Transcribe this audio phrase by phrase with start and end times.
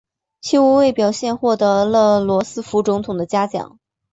[0.41, 3.77] 其无畏表现获得了罗斯福总统的嘉奖。